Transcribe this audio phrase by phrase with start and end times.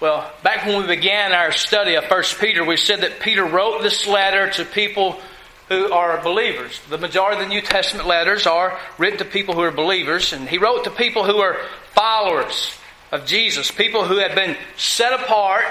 [0.00, 3.80] Well, back when we began our study of 1 Peter, we said that Peter wrote
[3.80, 5.20] this letter to people
[5.68, 6.80] who are believers.
[6.90, 10.48] The majority of the New Testament letters are written to people who are believers, and
[10.48, 11.58] he wrote to people who are
[11.92, 12.76] followers
[13.12, 15.64] of Jesus, people who have been set apart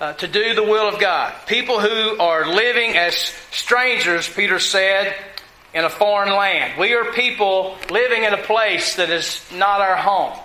[0.00, 3.14] uh, to do the will of God, people who are living as
[3.50, 5.14] strangers, Peter said,
[5.74, 6.78] in a foreign land.
[6.78, 10.38] We are people living in a place that is not our home.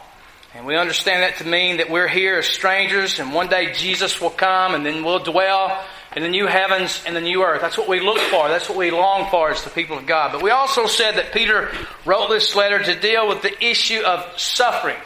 [0.56, 4.20] And we understand that to mean that we're here as strangers and one day Jesus
[4.20, 7.62] will come and then we'll dwell in the new heavens and the new earth.
[7.62, 8.48] That's what we look for.
[8.48, 10.32] That's what we long for as the people of God.
[10.32, 11.70] But we also said that Peter
[12.04, 14.98] wrote this letter to deal with the issue of suffering.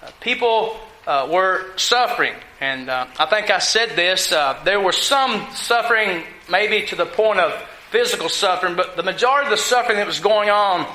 [0.00, 2.34] Uh, people uh, were suffering.
[2.60, 4.30] And uh, I think I said this.
[4.30, 7.52] Uh, there was some suffering maybe to the point of
[7.90, 10.86] physical suffering, but the majority of the suffering that was going on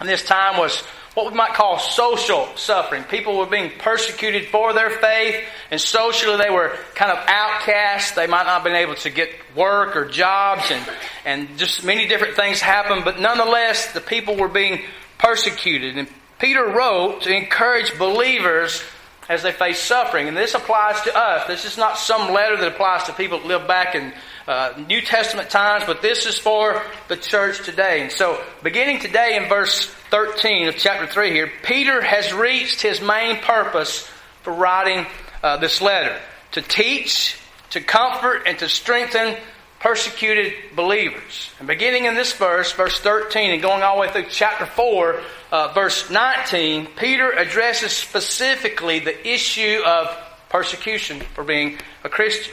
[0.00, 0.82] in this time was
[1.14, 3.02] what we might call social suffering.
[3.04, 8.14] People were being persecuted for their faith, and socially they were kind of outcast.
[8.14, 10.88] They might not have been able to get work or jobs, and,
[11.24, 14.82] and just many different things happened, but nonetheless, the people were being
[15.18, 15.98] persecuted.
[15.98, 18.82] And Peter wrote to encourage believers
[19.28, 20.26] as they face suffering.
[20.26, 21.46] And this applies to us.
[21.46, 24.12] This is not some letter that applies to people that live back in
[24.48, 28.02] uh, New Testament times, but this is for the church today.
[28.02, 33.00] And so, beginning today in verse 13 of chapter 3 here, Peter has reached his
[33.00, 34.08] main purpose
[34.42, 35.06] for writing
[35.42, 36.18] uh, this letter
[36.52, 37.38] to teach,
[37.70, 39.36] to comfort, and to strengthen
[39.78, 41.50] persecuted believers.
[41.58, 45.20] And beginning in this verse, verse 13, and going all the way through chapter 4,
[45.52, 50.08] uh, verse 19, Peter addresses specifically the issue of
[50.48, 52.52] persecution for being a Christian.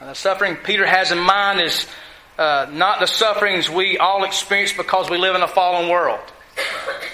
[0.00, 1.86] the suffering Peter has in mind is
[2.38, 6.20] uh, not the sufferings we all experience because we live in a fallen world.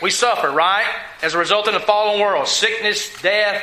[0.03, 0.87] We suffer, right?
[1.23, 2.47] As a result of the fallen world.
[2.47, 3.63] Sickness, death,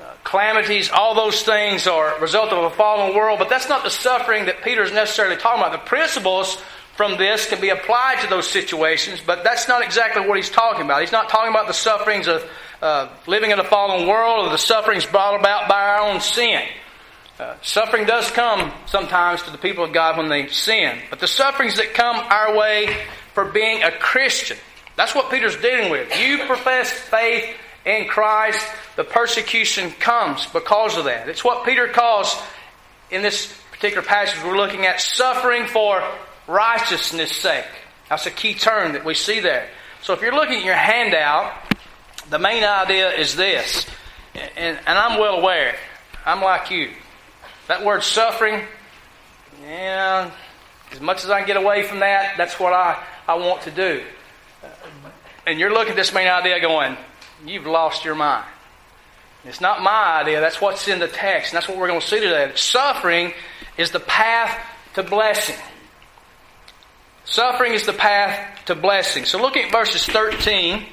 [0.00, 3.82] uh, calamities, all those things are a result of a fallen world, but that's not
[3.82, 5.72] the suffering that Peter is necessarily talking about.
[5.72, 6.62] The principles
[6.96, 10.84] from this can be applied to those situations, but that's not exactly what he's talking
[10.84, 11.00] about.
[11.00, 12.44] He's not talking about the sufferings of
[12.82, 16.62] uh, living in a fallen world or the sufferings brought about by our own sin.
[17.42, 21.26] Uh, suffering does come sometimes to the people of God when they sin, but the
[21.26, 23.04] sufferings that come our way
[23.34, 24.56] for being a Christian,
[24.94, 26.16] that's what Peter's dealing with.
[26.20, 27.52] You profess faith
[27.84, 28.64] in Christ,
[28.94, 31.28] the persecution comes because of that.
[31.28, 32.40] It's what Peter calls,
[33.10, 36.00] in this particular passage we're looking at, suffering for
[36.46, 37.66] righteousness' sake.
[38.08, 39.68] That's a key term that we see there.
[40.02, 41.54] So if you're looking at your handout,
[42.30, 43.84] the main idea is this,
[44.32, 45.74] and, and I'm well aware,
[46.24, 46.90] I'm like you.
[47.68, 48.62] That word suffering,
[49.62, 50.30] yeah,
[50.92, 53.70] as much as I can get away from that, that's what I, I want to
[53.70, 54.02] do.
[55.46, 56.96] And you're looking at this main idea going,
[57.46, 58.44] you've lost your mind.
[59.44, 62.06] It's not my idea, that's what's in the text, and that's what we're going to
[62.06, 62.52] see today.
[62.54, 63.32] Suffering
[63.76, 64.56] is the path
[64.94, 65.56] to blessing.
[67.24, 69.24] Suffering is the path to blessing.
[69.24, 70.84] So look at verses 13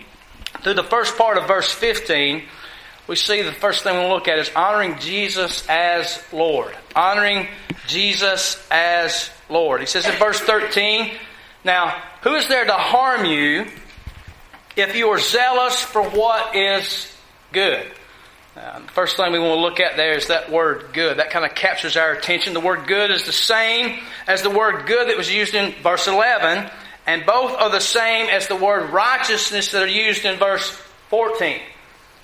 [0.61, 2.43] through the first part of verse 15,
[3.09, 6.77] we see the first thing we'll look at is honoring Jesus as Lord.
[6.95, 7.47] Honoring
[7.87, 9.81] Jesus as Lord.
[9.81, 11.11] He says in verse 13,
[11.65, 13.65] Now, who is there to harm you
[14.77, 17.11] if you are zealous for what is
[17.51, 17.83] good?
[18.53, 21.17] The first thing we want to look at there is that word good.
[21.17, 22.53] That kind of captures our attention.
[22.53, 26.07] The word good is the same as the word good that was used in verse
[26.07, 26.69] 11,
[27.07, 30.69] and both are the same as the word righteousness that are used in verse
[31.09, 31.59] 14.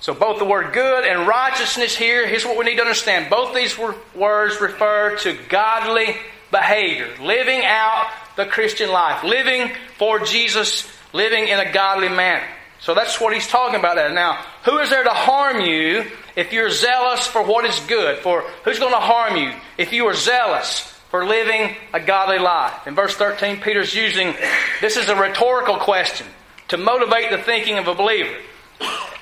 [0.06, 3.28] So both the word good and righteousness here, here's what we need to understand.
[3.28, 6.14] Both these words refer to godly
[6.52, 12.46] behavior, living out the Christian life, living for Jesus, living in a godly manner.
[12.78, 14.14] So that's what he's talking about there.
[14.14, 16.04] Now, who is there to harm you
[16.36, 18.18] if you're zealous for what is good?
[18.18, 22.86] For who's going to harm you if you are zealous for living a godly life?
[22.86, 24.36] In verse 13, Peter's using
[24.80, 26.28] this is a rhetorical question
[26.68, 28.36] to motivate the thinking of a believer.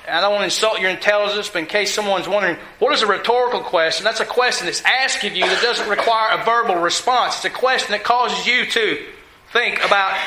[0.07, 3.07] I don't want to insult your intelligence, but in case someone's wondering, what is a
[3.07, 4.03] rhetorical question?
[4.03, 7.37] That's a question that's asked of you that doesn't require a verbal response.
[7.37, 9.05] It's a question that causes you to
[9.51, 10.17] think about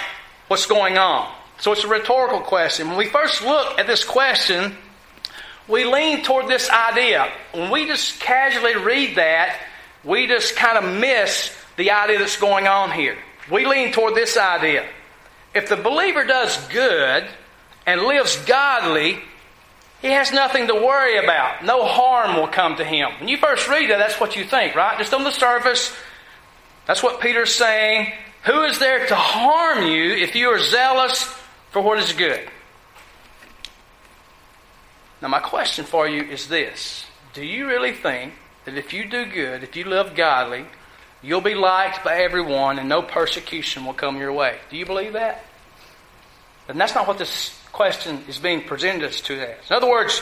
[0.48, 1.32] what's going on.
[1.60, 2.88] So it's a rhetorical question.
[2.88, 4.76] When we first look at this question,
[5.68, 7.30] we lean toward this idea.
[7.52, 9.60] When we just casually read that,
[10.04, 13.18] we just kind of miss the idea that's going on here.
[13.50, 14.86] We lean toward this idea.
[15.54, 17.26] If the believer does good
[17.86, 19.20] and lives godly,
[20.00, 21.64] he has nothing to worry about.
[21.64, 23.10] No harm will come to him.
[23.18, 24.96] When you first read that, that's what you think, right?
[24.96, 25.94] Just on the surface,
[26.86, 28.12] that's what Peter's saying.
[28.44, 31.22] Who is there to harm you if you are zealous
[31.70, 32.48] for what is good?
[35.20, 37.04] Now, my question for you is this
[37.34, 38.34] Do you really think
[38.64, 40.64] that if you do good, if you live godly,
[41.22, 44.58] you'll be liked by everyone and no persecution will come your way?
[44.70, 45.44] Do you believe that?
[46.68, 49.70] And that's not what this question is being presented us to as.
[49.70, 50.20] In other words,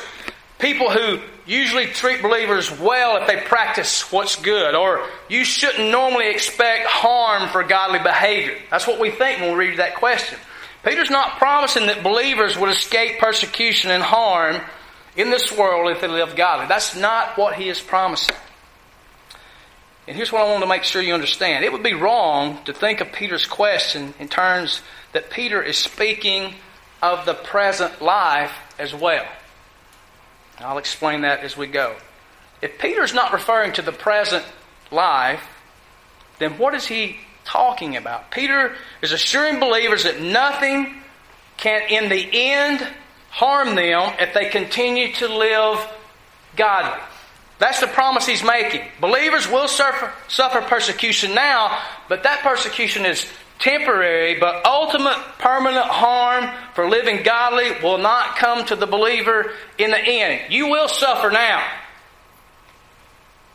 [0.58, 6.30] people who usually treat believers well if they practice what's good, or you shouldn't normally
[6.30, 8.56] expect harm for godly behavior.
[8.70, 10.38] That's what we think when we read that question.
[10.84, 14.60] Peter's not promising that believers would escape persecution and harm
[15.16, 16.66] in this world if they live godly.
[16.68, 18.36] That's not what he is promising.
[20.06, 21.64] And here's what I want to make sure you understand.
[21.64, 24.80] It would be wrong to think of Peter's question in terms
[25.12, 26.54] that Peter is speaking
[27.02, 29.26] of the present life as well.
[30.58, 31.96] I'll explain that as we go.
[32.62, 34.44] If Peter's not referring to the present
[34.90, 35.42] life,
[36.38, 38.30] then what is he talking about?
[38.30, 40.94] Peter is assuring believers that nothing
[41.56, 42.86] can, in the end,
[43.30, 45.86] harm them if they continue to live
[46.56, 47.02] godly.
[47.58, 48.82] That's the promise he's making.
[49.00, 53.26] Believers will suffer, suffer persecution now, but that persecution is
[53.58, 59.90] temporary, but ultimate permanent harm for living godly will not come to the believer in
[59.90, 60.52] the end.
[60.52, 61.66] You will suffer now.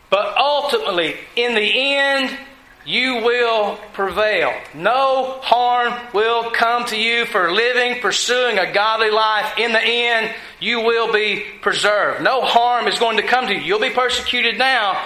[0.09, 2.38] But ultimately, in the end,
[2.86, 4.54] you will prevail.
[4.74, 9.57] No harm will come to you for living, pursuing a godly life.
[9.57, 12.24] In the end, you will be preserved.
[12.24, 13.62] No harm is going to come to you.
[13.62, 15.01] You'll be persecuted now,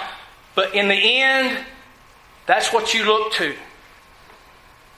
[0.55, 1.57] but in the end,
[2.45, 3.55] that's what you look to.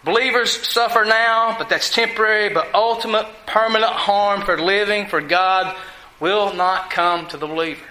[0.03, 5.75] Believers suffer now, but that's temporary, but ultimate permanent harm for living for God
[6.19, 7.83] will not come to the believer.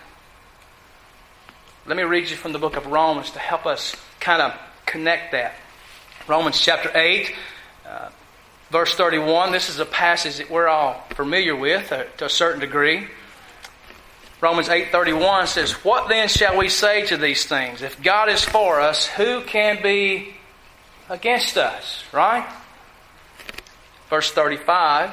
[1.86, 5.32] Let me read you from the book of Romans to help us kind of connect
[5.32, 5.54] that.
[6.26, 7.34] Romans chapter 8,
[7.86, 8.08] uh,
[8.70, 9.52] verse 31.
[9.52, 13.06] This is a passage that we're all familiar with uh, to a certain degree.
[14.40, 17.80] Romans 8:31 says, "What then shall we say to these things?
[17.80, 20.36] If God is for us, who can be
[21.08, 22.46] against us?" Right?
[24.10, 25.10] Verse 35,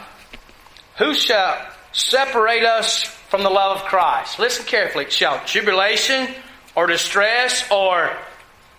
[0.98, 1.58] "Who shall
[1.94, 5.10] separate us from the love of Christ?" Listen carefully.
[5.10, 6.28] Shall tribulation
[6.76, 8.12] or distress or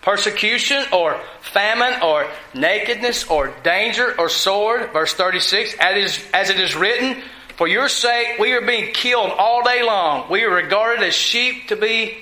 [0.04, 4.92] persecution or famine or nakedness or danger or sword.
[4.92, 7.22] Verse 36, as it is written,
[7.56, 10.30] For your sake we are being killed all day long.
[10.30, 12.18] We are regarded as sheep to be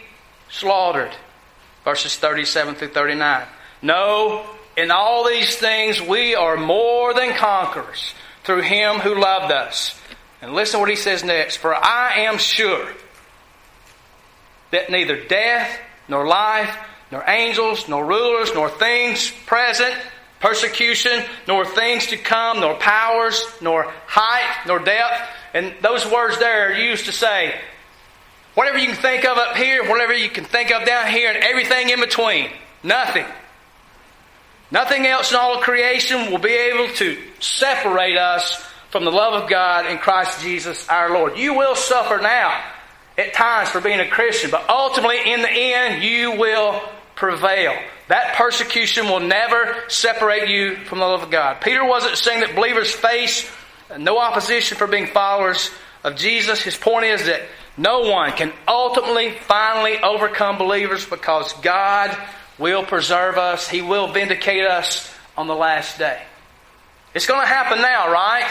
[0.49, 1.13] slaughtered.
[1.85, 3.47] Verses 37 through 39.
[3.83, 4.47] No,
[4.77, 8.15] in all these things we are more than conquerors
[8.45, 10.01] through him who loved us.
[10.41, 11.57] And listen what he says next.
[11.57, 12.89] For I am sure
[14.71, 16.77] that neither death nor life
[17.13, 19.95] nor angels, nor rulers, nor things present,
[20.41, 25.21] persecution, nor things to come, nor powers, nor height, nor depth.
[25.53, 27.55] And those words there are used to say
[28.55, 31.45] whatever you can think of up here, whatever you can think of down here, and
[31.45, 32.49] everything in between.
[32.83, 33.27] Nothing.
[34.71, 38.57] Nothing else in all of creation will be able to separate us
[38.89, 41.37] from the love of God in Christ Jesus our Lord.
[41.37, 42.59] You will suffer now
[43.19, 46.81] at times for being a Christian, but ultimately in the end you will
[47.23, 47.73] prevail.
[48.09, 51.61] That persecution will never separate you from the love of God.
[51.61, 53.49] Peter wasn't saying that believers face
[53.97, 55.71] no opposition for being followers
[56.03, 56.61] of Jesus.
[56.61, 57.43] His point is that
[57.77, 62.11] no one can ultimately, finally overcome believers because God
[62.59, 63.69] will preserve us.
[63.69, 66.21] He will vindicate us on the last day.
[67.15, 68.51] It's going to happen now, right?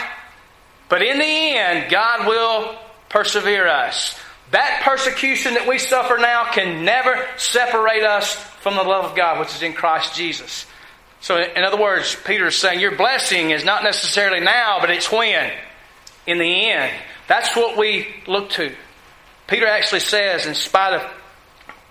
[0.88, 2.74] But in the end, God will
[3.10, 4.18] persevere us.
[4.50, 9.40] That persecution that we suffer now can never separate us from the love of God,
[9.40, 10.66] which is in Christ Jesus.
[11.20, 15.10] So, in other words, Peter is saying your blessing is not necessarily now, but it's
[15.10, 15.52] when?
[16.26, 16.92] In the end.
[17.28, 18.72] That's what we look to.
[19.46, 21.10] Peter actually says, in spite of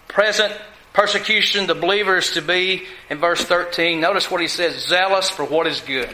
[0.08, 0.54] present
[0.94, 5.46] persecution, the believer is to be, in verse 13, notice what he says, zealous for
[5.46, 6.14] what is good.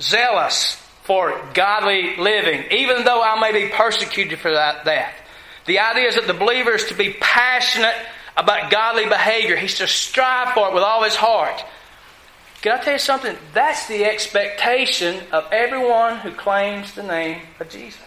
[0.00, 4.84] Zealous for godly living, even though I may be persecuted for that.
[4.84, 5.14] that.
[5.66, 7.94] The idea is that the believer is to be passionate
[8.40, 9.56] about godly behavior.
[9.56, 11.62] He's to strive for it with all his heart.
[12.62, 13.36] Can I tell you something?
[13.54, 18.00] That's the expectation of everyone who claims the name of Jesus.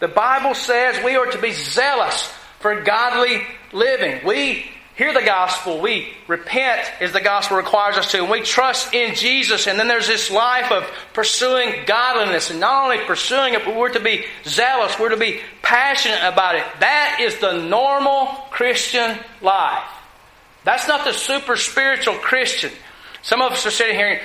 [0.00, 4.26] The Bible says we are to be zealous for godly living.
[4.26, 8.94] We hear the gospel, we repent as the gospel requires us to, and we trust
[8.94, 9.66] in Jesus.
[9.66, 13.92] And then there's this life of pursuing godliness, and not only pursuing it, but we're
[13.92, 16.64] to be zealous, we're to be passionate about it.
[16.80, 19.84] That is the normal Christian life.
[20.64, 22.72] That's not the super spiritual Christian.
[23.22, 24.20] Some of us are sitting here,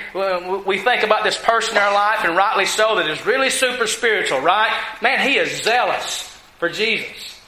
[0.64, 3.86] we think about this person in our life, and rightly so, that is really super
[3.86, 4.72] spiritual, right?
[5.02, 6.22] Man, he is zealous
[6.58, 7.40] for Jesus.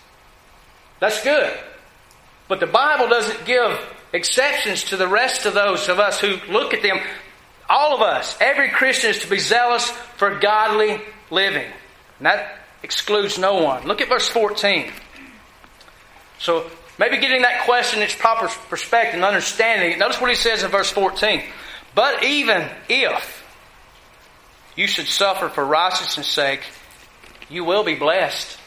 [1.00, 1.56] That's good.
[2.48, 3.78] But the Bible doesn't give
[4.12, 6.98] exceptions to the rest of those of us who look at them.
[7.68, 11.66] All of us, every Christian is to be zealous for godly living.
[12.18, 13.86] And that excludes no one.
[13.86, 14.92] Look at verse 14.
[16.38, 19.98] So maybe getting that question its proper perspective and understanding.
[19.98, 21.42] Notice what he says in verse 14.
[21.94, 23.42] But even if
[24.76, 26.60] you should suffer for righteousness' sake,
[27.48, 28.58] you will be blessed.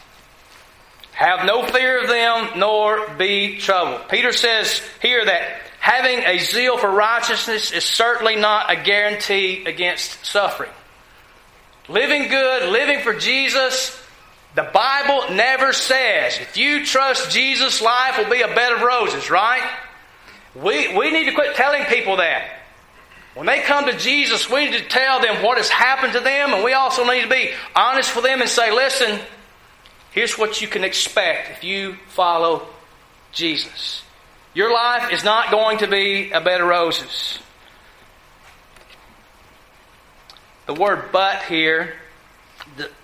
[1.18, 4.08] Have no fear of them, nor be troubled.
[4.08, 10.24] Peter says here that having a zeal for righteousness is certainly not a guarantee against
[10.24, 10.70] suffering.
[11.88, 14.00] Living good, living for Jesus,
[14.54, 19.28] the Bible never says if you trust Jesus, life will be a bed of roses,
[19.28, 19.68] right?
[20.54, 22.48] We, we need to quit telling people that.
[23.34, 26.54] When they come to Jesus, we need to tell them what has happened to them,
[26.54, 29.18] and we also need to be honest with them and say, listen,
[30.12, 32.66] here's what you can expect if you follow
[33.32, 34.02] Jesus.
[34.54, 37.38] Your life is not going to be a bed of roses.
[40.66, 41.94] The word but here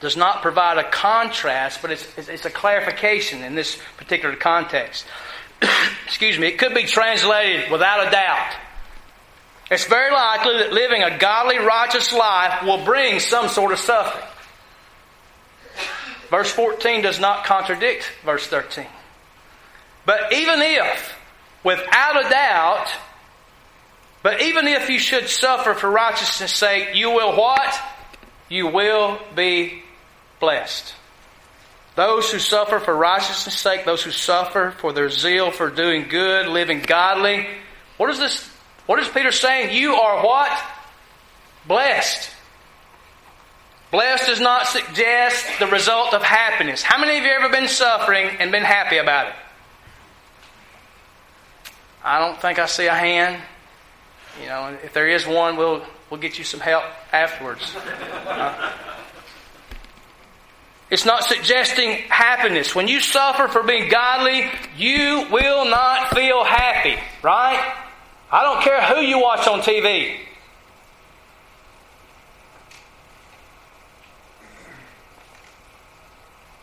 [0.00, 5.06] does not provide a contrast, but it's, it's a clarification in this particular context.
[6.06, 8.54] Excuse me, it could be translated without a doubt.
[9.70, 14.24] It's very likely that living a godly, righteous life will bring some sort of suffering.
[16.30, 18.86] Verse 14 does not contradict verse 13.
[20.06, 21.16] But even if,
[21.62, 22.88] without a doubt,
[24.22, 27.80] but even if you should suffer for righteousness' sake, you will what?
[28.48, 29.82] You will be
[30.40, 30.94] blessed.
[31.94, 36.48] Those who suffer for righteousness' sake, those who suffer for their zeal for doing good,
[36.48, 37.46] living godly,
[37.96, 38.50] what is this
[38.86, 39.76] what is Peter saying?
[39.76, 40.62] You are what?
[41.66, 42.30] Blessed.
[43.94, 46.82] Blessed does not suggest the result of happiness.
[46.82, 49.34] How many of you ever been suffering and been happy about it?
[52.02, 53.40] I don't think I see a hand.
[54.42, 56.82] You know, if there is one, we'll we'll get you some help
[57.12, 57.72] afterwards.
[60.90, 62.74] It's not suggesting happiness.
[62.74, 67.74] When you suffer for being godly, you will not feel happy, right?
[68.32, 70.18] I don't care who you watch on TV.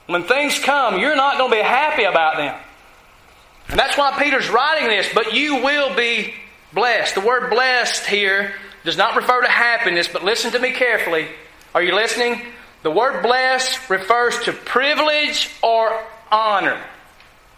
[0.07, 2.59] When things come, you're not going to be happy about them.
[3.69, 6.33] And that's why Peter's writing this, but you will be
[6.73, 7.15] blessed.
[7.15, 8.53] The word blessed here
[8.83, 11.27] does not refer to happiness, but listen to me carefully.
[11.73, 12.41] Are you listening?
[12.83, 16.81] The word blessed refers to privilege or honor.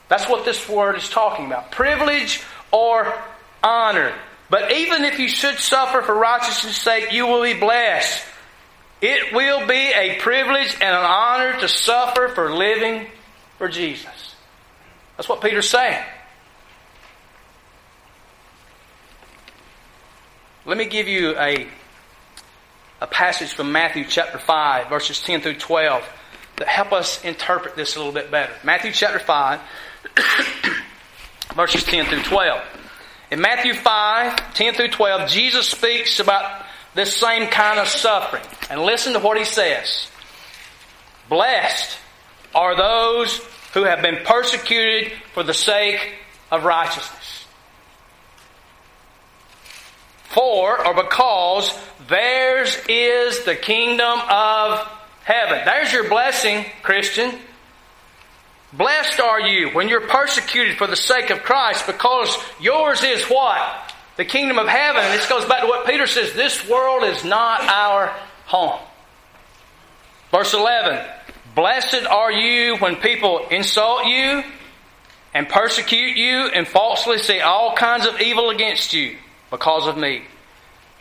[0.10, 1.72] That's what this word is talking about.
[1.72, 3.12] Privilege or
[3.64, 4.14] honor.
[4.50, 8.24] But even if you should suffer for righteousness' sake, you will be blessed.
[9.04, 13.08] It will be a privilege and an honor to suffer for living
[13.58, 14.34] for Jesus.
[15.18, 16.02] That's what Peter's saying.
[20.66, 21.68] Let me give you a,
[23.02, 26.10] a passage from Matthew chapter 5, verses 10 through 12,
[26.56, 28.54] that help us interpret this a little bit better.
[28.64, 29.60] Matthew chapter 5,
[31.56, 32.62] verses 10 through 12.
[33.32, 36.64] In Matthew 5, 10 through 12, Jesus speaks about
[36.96, 38.44] this same kind of suffering.
[38.70, 40.08] And listen to what he says.
[41.30, 41.98] Blessed
[42.54, 43.38] are those
[43.74, 46.14] who have been persecuted for the sake
[46.52, 47.46] of righteousness.
[50.26, 51.74] For, or because,
[52.08, 54.80] theirs is the kingdom of
[55.24, 55.62] heaven.
[55.66, 57.32] There's your blessing, Christian.
[58.74, 63.93] Blessed are you when you're persecuted for the sake of Christ because yours is what?
[64.16, 65.02] The kingdom of heaven.
[65.12, 68.08] This goes back to what Peter says this world is not our
[68.46, 68.80] home.
[70.32, 71.04] Verse 11
[71.56, 74.44] Blessed are you when people insult you
[75.34, 79.18] and persecute you and falsely say all kinds of evil against you
[79.50, 80.24] because of me.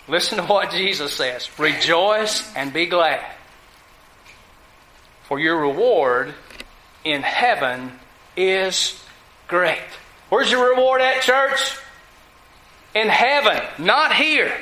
[0.09, 3.25] Listen to what Jesus says Rejoice and be glad,
[5.25, 6.35] for your reward
[7.05, 7.93] in heaven
[8.37, 9.03] is
[9.49, 9.79] great.
[10.29, 11.77] Where's your reward at, church?
[12.95, 14.53] In heaven, not here.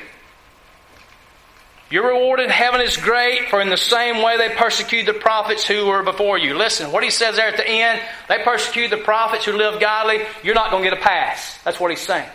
[1.91, 5.67] Your reward in heaven is great, for in the same way they persecuted the prophets
[5.67, 6.55] who were before you.
[6.55, 10.21] Listen, what he says there at the end, they persecuted the prophets who lived godly,
[10.45, 11.59] you're not going to get a pass.
[11.65, 12.29] That's what he's saying.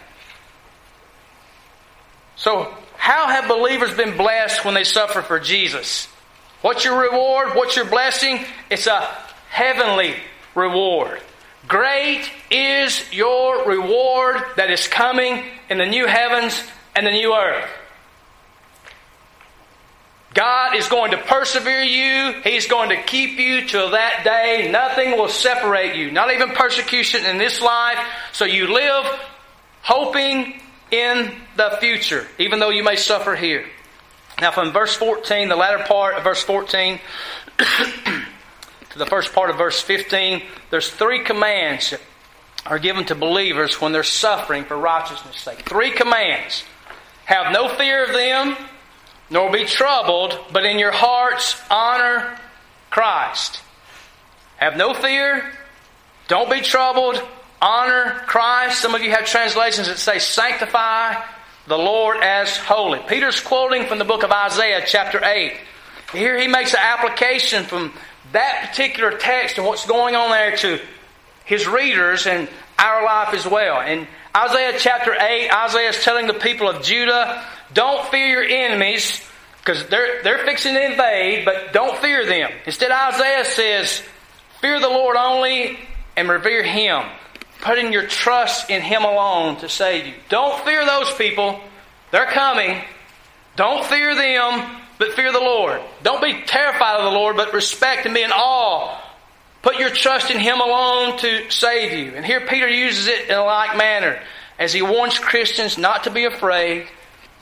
[2.36, 6.10] So, how have believers been blessed when they suffer for Jesus?
[6.62, 7.56] What's your reward?
[7.56, 8.44] What's your blessing?
[8.70, 9.16] It's a
[9.50, 10.16] heavenly
[10.54, 11.22] reward.
[11.68, 16.62] Great is your reward that is coming in the new heavens
[16.96, 17.70] and the new earth.
[20.36, 22.42] God is going to persevere you.
[22.44, 24.70] He's going to keep you till that day.
[24.70, 27.98] Nothing will separate you, not even persecution in this life.
[28.34, 29.06] So you live
[29.82, 30.60] hoping
[30.92, 33.66] in the future, even though you may suffer here.
[34.42, 37.00] Now, from verse 14, the latter part of verse 14,
[38.96, 42.00] to the first part of verse 15, there's three commands that
[42.66, 45.68] are given to believers when they're suffering for righteousness' sake.
[45.68, 46.64] Three commands.
[47.26, 48.56] Have no fear of them,
[49.30, 52.40] nor be troubled, but in your hearts honor
[52.90, 53.60] Christ.
[54.56, 55.52] Have no fear,
[56.30, 57.22] don't be troubled,
[57.62, 58.80] honor Christ.
[58.80, 61.22] Some of you have translations that say sanctify
[61.68, 63.00] the Lord as holy.
[63.10, 65.52] Peter's quoting from the book of Isaiah, chapter 8.
[66.14, 67.92] Here he makes an application from
[68.32, 70.80] that particular text and what's going on there to
[71.46, 73.82] his readers and our life as well.
[73.82, 79.22] In Isaiah chapter 8, Isaiah is telling the people of Judah, don't fear your enemies
[79.60, 82.52] because they're, they're fixing to invade, but don't fear them.
[82.66, 84.04] Instead, Isaiah says,
[84.62, 85.80] fear the Lord only
[86.16, 87.04] and revere Him,
[87.62, 90.14] putting your trust in Him alone to save you.
[90.30, 91.60] Don't fear those people.
[92.12, 92.82] They're coming.
[93.56, 95.82] Don't fear them, but fear the Lord.
[96.04, 99.02] Don't be terrified of the Lord, but respect and be in awe.
[99.62, 102.14] Put your trust in Him alone to save you.
[102.16, 104.22] And here Peter uses it in a like manner
[104.58, 106.88] as he warns Christians not to be afraid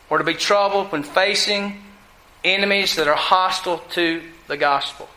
[0.09, 1.81] or to be troubled when facing
[2.43, 5.07] enemies that are hostile to the gospel.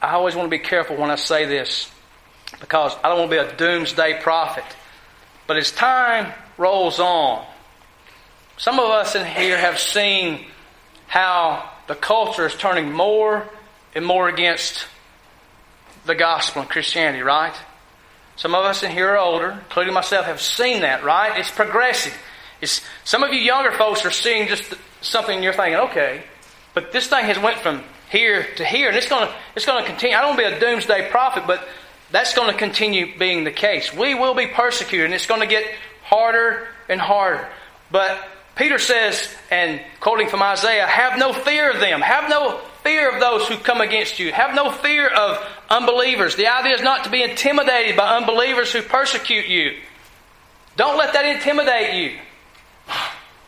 [0.00, 1.90] I always want to be careful when I say this
[2.60, 4.64] because I don't want to be a doomsday prophet.
[5.46, 7.44] But as time rolls on,
[8.56, 10.46] some of us in here have seen
[11.06, 13.48] how the culture is turning more
[13.94, 14.86] and more against
[16.04, 17.54] the gospel and Christianity, right?
[18.36, 21.38] Some of us in here are older, including myself, have seen that, right?
[21.38, 22.14] It's progressive.
[22.60, 26.22] It's, some of you younger folks are seeing just something you're thinking, okay,
[26.74, 29.82] but this thing has went from here to here, and it's going to it's going
[29.82, 30.16] to continue.
[30.16, 31.66] I don't want to be a doomsday prophet, but
[32.10, 33.92] that's going to continue being the case.
[33.92, 35.64] We will be persecuted, and it's going to get
[36.02, 37.48] harder and harder.
[37.90, 38.18] But
[38.54, 42.00] Peter says, and quoting from Isaiah, have no fear of them.
[42.00, 44.32] Have no fear of those who come against you.
[44.32, 46.36] Have no fear of unbelievers.
[46.36, 49.76] The idea is not to be intimidated by unbelievers who persecute you.
[50.76, 52.18] Don't let that intimidate you.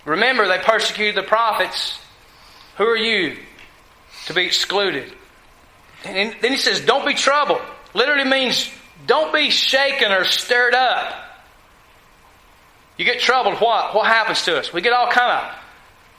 [0.05, 1.99] Remember, they persecuted the prophets.
[2.77, 3.37] Who are you
[4.27, 5.13] to be excluded?
[6.05, 7.61] And then he says, don't be troubled.
[7.99, 8.71] Literally means
[9.07, 11.15] don't be shaken or stirred up.
[12.97, 13.95] You get troubled, what?
[13.95, 14.73] What happens to us?
[14.73, 15.55] We get all kind of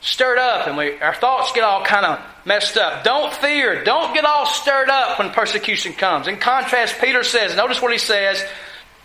[0.02, 3.04] stirred up and we, our thoughts get all kind of messed up.
[3.06, 3.84] Don't fear.
[3.84, 6.28] Don't get all stirred up when persecution comes.
[6.28, 8.46] In contrast, Peter says, notice what he says,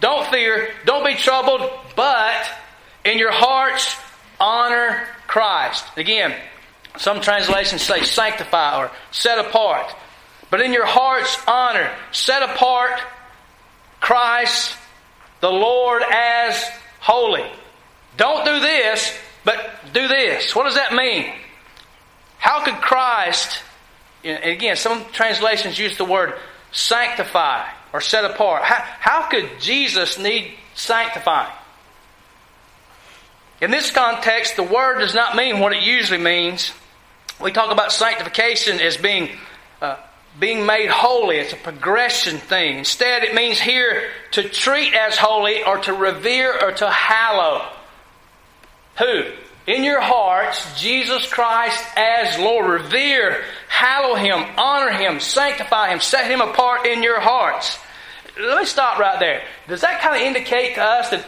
[0.00, 2.44] don't fear, don't be troubled, but
[3.04, 3.96] in your hearts
[4.40, 5.84] honor Christ.
[5.96, 6.34] Again,
[6.96, 9.94] some translations say sanctify or set apart.
[10.54, 13.00] But in your hearts honor, set apart
[13.98, 14.76] Christ
[15.40, 16.64] the Lord as
[17.00, 17.50] holy.
[18.16, 19.58] Don't do this, but
[19.92, 20.54] do this.
[20.54, 21.26] What does that mean?
[22.38, 23.64] How could Christ,
[24.22, 26.34] again, some translations use the word
[26.70, 28.62] sanctify or set apart.
[28.62, 31.52] How, how could Jesus need sanctifying?
[33.60, 36.70] In this context, the word does not mean what it usually means.
[37.42, 39.30] We talk about sanctification as being
[39.82, 39.96] uh,
[40.38, 41.36] being made holy.
[41.36, 42.78] It's a progression thing.
[42.78, 47.68] Instead, it means here to treat as holy or to revere or to hallow.
[48.98, 49.24] Who?
[49.66, 52.82] In your hearts, Jesus Christ as Lord.
[52.82, 57.78] Revere, hallow Him, honor Him, sanctify Him, set Him apart in your hearts.
[58.38, 59.42] Let me stop right there.
[59.68, 61.24] Does that kind of indicate to us that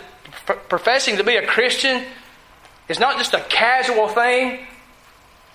[0.69, 2.05] professing to be a Christian
[2.88, 4.66] is not just a casual thing?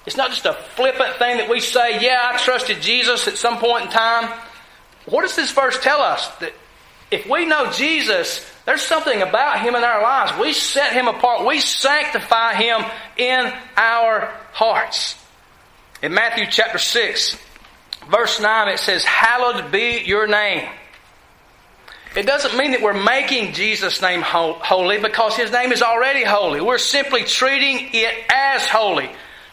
[0.05, 3.59] It's not just a flippant thing that we say, yeah, I trusted Jesus at some
[3.59, 4.33] point in time.
[5.05, 6.27] What does this verse tell us?
[6.37, 6.53] That
[7.11, 10.39] if we know Jesus, there's something about Him in our lives.
[10.39, 11.45] We set Him apart.
[11.45, 12.83] We sanctify Him
[13.17, 15.15] in our hearts.
[16.01, 17.37] In Matthew chapter 6,
[18.09, 20.67] verse 9, it says, Hallowed be your name.
[22.15, 26.59] It doesn't mean that we're making Jesus' name holy because His name is already holy.
[26.59, 29.09] We're simply treating it as holy.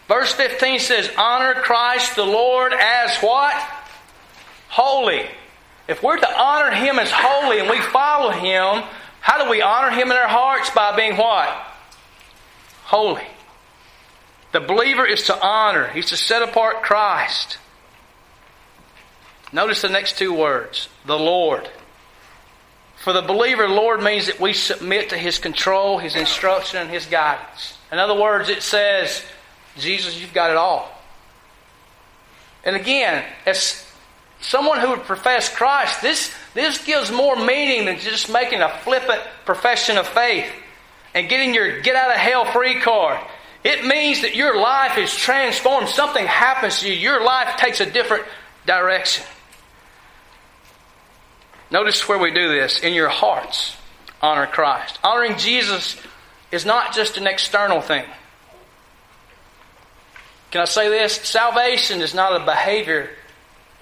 [0.09, 3.53] Verse 15 says, Honor Christ the Lord as what?
[4.67, 5.23] Holy.
[5.87, 8.83] If we're to honor Him as holy and we follow Him,
[9.21, 10.71] how do we honor Him in our hearts?
[10.71, 11.47] By being what?
[12.85, 13.23] Holy.
[14.51, 17.59] The believer is to honor, he's to set apart Christ.
[19.53, 21.69] Notice the next two words the Lord.
[22.97, 27.05] For the believer, Lord means that we submit to His control, His instruction, and His
[27.05, 27.77] guidance.
[27.91, 29.23] In other words, it says,
[29.77, 30.89] Jesus, you've got it all.
[32.63, 33.85] And again, as
[34.41, 39.21] someone who would profess Christ, this, this gives more meaning than just making a flippant
[39.45, 40.51] profession of faith
[41.13, 43.19] and getting your get out of hell free card.
[43.63, 45.89] It means that your life is transformed.
[45.89, 46.93] Something happens to you.
[46.93, 48.25] Your life takes a different
[48.65, 49.25] direction.
[51.71, 52.79] Notice where we do this.
[52.79, 53.75] In your hearts,
[54.21, 54.97] honor Christ.
[55.03, 55.97] Honoring Jesus
[56.51, 58.05] is not just an external thing.
[60.51, 61.15] Can I say this?
[61.15, 63.09] Salvation is not a behavior.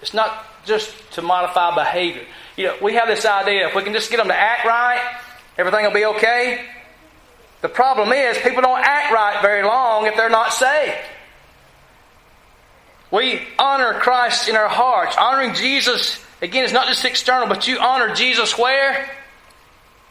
[0.02, 2.26] It's not just to modify behavior.
[2.56, 5.20] You know, we have this idea if we can just get them to act right,
[5.58, 6.66] everything will be okay.
[7.62, 10.94] The problem is people don't act right very long if they're not saved.
[13.12, 15.16] We honor Christ in our hearts.
[15.18, 19.10] Honoring Jesus Again, it's not just external, but you honor Jesus where?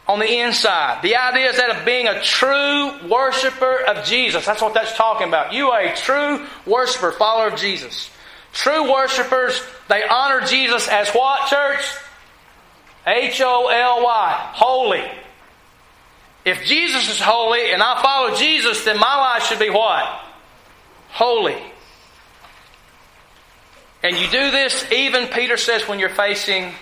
[0.09, 1.03] On the inside.
[1.03, 4.47] The idea is that of being a true worshiper of Jesus.
[4.47, 5.53] That's what that's talking about.
[5.53, 8.09] You are a true worshiper, follower of Jesus.
[8.53, 11.85] True worshipers, they honor Jesus as what, church?
[13.07, 14.51] H O L Y.
[14.55, 15.05] Holy.
[16.45, 20.05] If Jesus is holy and I follow Jesus, then my life should be what?
[21.09, 21.57] Holy.
[24.03, 26.73] And you do this even, Peter says, when you're facing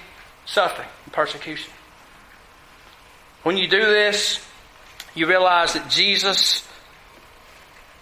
[0.45, 1.73] suffering and persecution.
[3.45, 4.45] When you do this,
[5.15, 6.67] you realize that Jesus,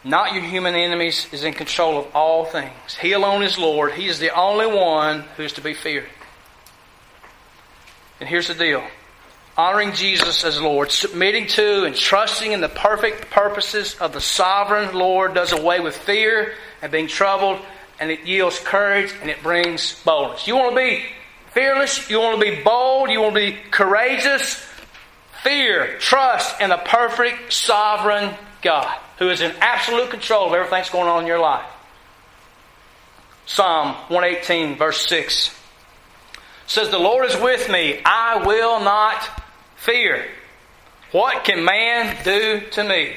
[0.05, 2.95] not your human enemies, is in control of all things.
[3.01, 3.93] He alone is Lord.
[3.93, 6.09] He is the only one who is to be feared.
[8.21, 8.83] And here's the deal
[9.59, 14.95] honoring Jesus as Lord, submitting to and trusting in the perfect purposes of the sovereign
[14.95, 17.61] Lord does away with fear and being troubled
[18.01, 20.47] and it yields courage and it brings boldness.
[20.47, 21.05] You want to be
[21.51, 24.65] fearless, you want to be bold, you want to be courageous.
[25.43, 30.91] Fear, trust in the perfect sovereign God who is in absolute control of everything that's
[30.91, 31.69] going on in your life.
[33.47, 35.55] Psalm 118, verse 6
[36.67, 39.43] says, The Lord is with me, I will not
[39.77, 40.27] fear.
[41.11, 43.13] What can man do to me?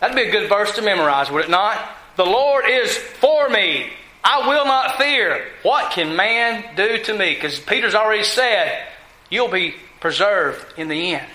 [0.00, 1.78] That'd be a good verse to memorize, would it not?
[2.16, 3.90] The Lord is for me.
[4.22, 5.46] I will not fear.
[5.62, 7.34] What can man do to me?
[7.34, 8.86] Because Peter's already said,
[9.30, 11.26] you'll be preserved in the end.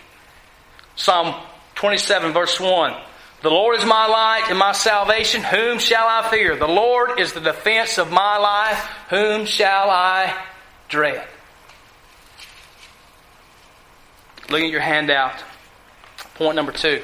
[1.02, 1.34] Psalm
[1.74, 2.96] 27, verse 1.
[3.42, 5.42] The Lord is my light and my salvation.
[5.42, 6.56] Whom shall I fear?
[6.56, 8.78] The Lord is the defense of my life.
[9.10, 10.32] Whom shall I
[10.90, 11.28] dread?
[14.52, 15.44] Looking at your handout,
[16.36, 17.02] point number two.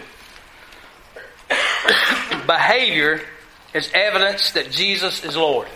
[2.46, 3.22] Behavior
[3.74, 5.68] is evidence that Jesus is Lord.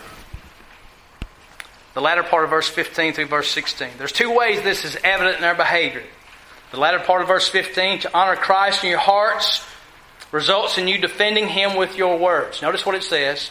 [1.94, 3.88] The latter part of verse 15 through verse 16.
[3.98, 6.04] There's two ways this is evident in our behavior.
[6.72, 9.64] The latter part of verse 15, to honor Christ in your hearts,
[10.32, 12.62] results in you defending Him with your words.
[12.62, 13.50] Notice what it says.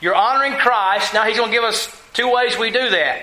[0.00, 1.14] You're honoring Christ.
[1.14, 3.22] Now He's going to give us two ways we do that.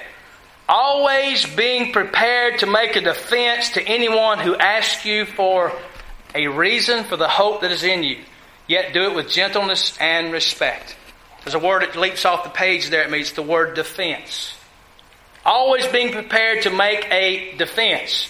[0.68, 5.72] Always being prepared to make a defense to anyone who asks you for
[6.34, 8.18] a reason for the hope that is in you
[8.68, 10.96] yet do it with gentleness and respect.
[11.44, 13.04] There's a word that leaps off the page there.
[13.04, 14.56] It means the word defense.
[15.46, 18.30] Always being prepared to make a defense.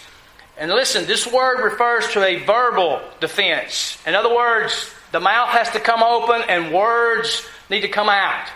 [0.58, 3.98] And listen, this word refers to a verbal defense.
[4.06, 8.48] In other words, the mouth has to come open and words need to come out.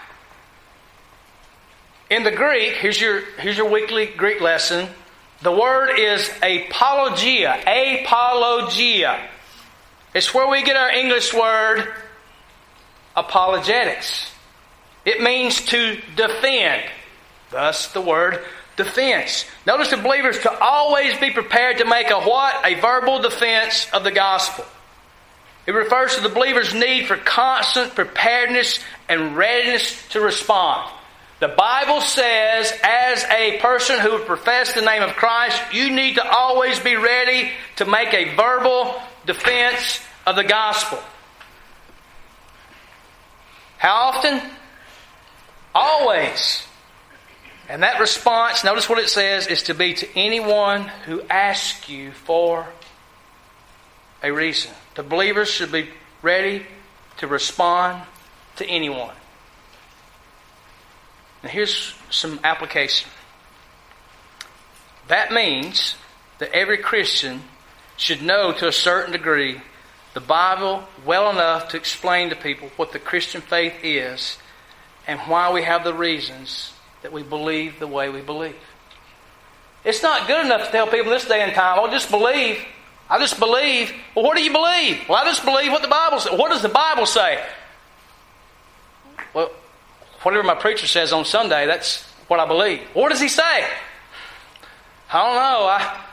[2.09, 4.87] In the Greek, here's your, here's your weekly Greek lesson.
[5.41, 7.61] The word is apologia.
[7.65, 9.27] Apologia.
[10.13, 11.87] It's where we get our English word
[13.15, 14.31] apologetics.
[15.03, 16.83] It means to defend.
[17.49, 18.43] Thus the word
[18.77, 19.45] defense.
[19.65, 22.65] Notice the believers to always be prepared to make a what?
[22.65, 24.63] A verbal defense of the gospel.
[25.65, 30.89] It refers to the believer's need for constant preparedness and readiness to respond.
[31.39, 36.15] The Bible says, as a person who would profess the name of Christ, you need
[36.15, 40.99] to always be ready to make a verbal defense of the gospel.
[43.77, 44.41] How often?
[45.75, 46.66] Always.
[47.69, 52.11] And that response, notice what it says, is to be to anyone who asks you
[52.11, 52.65] for
[54.23, 54.71] a reason.
[54.95, 55.89] The believers should be
[56.21, 56.65] ready
[57.17, 58.03] to respond
[58.55, 59.15] to anyone.
[61.43, 63.09] Now, here's some application.
[65.09, 65.95] That means
[66.39, 67.41] that every Christian
[67.97, 69.61] should know to a certain degree
[70.13, 74.37] the Bible well enough to explain to people what the Christian faith is
[75.05, 78.55] and why we have the reasons that we believe the way we believe.
[79.83, 82.59] It's not good enough to tell people this day and time, oh, just believe.
[83.09, 83.93] I just believe.
[84.15, 85.07] Well, what do you believe?
[85.07, 86.37] Well, I just believe what the Bible says.
[86.37, 87.43] What does the Bible say?
[89.33, 89.51] Well,
[90.23, 92.81] whatever my preacher says on Sunday, that's what I believe.
[92.93, 93.65] What does he say?
[95.09, 95.67] I don't know.
[95.67, 96.03] I